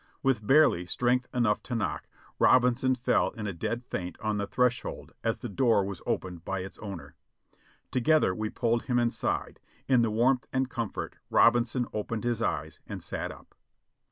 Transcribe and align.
With 0.23 0.47
barely 0.47 0.87
strength 0.87 1.27
enough 1.31 1.61
to 1.61 1.75
knock, 1.75 2.07
Robinson 2.39 2.95
fell 2.95 3.29
in 3.29 3.45
a 3.45 3.53
dead 3.53 3.83
faint 3.85 4.19
on 4.19 4.37
the 4.39 4.47
threshold 4.47 5.13
as 5.23 5.37
the 5.37 5.47
door 5.47 5.85
was 5.85 6.01
opened 6.07 6.43
by 6.43 6.61
its 6.61 6.79
owner. 6.79 7.13
Together 7.91 8.33
we 8.33 8.49
pulled 8.49 8.85
him 8.85 8.97
inside; 8.97 9.59
in 9.87 10.01
the 10.01 10.09
warmth 10.09 10.47
and 10.51 10.71
comfort, 10.71 11.17
Robinson 11.29 11.85
opened 11.93 12.23
his 12.23 12.41
eyes 12.41 12.79
and 12.87 13.03
sat 13.03 13.31
up. 13.31 13.53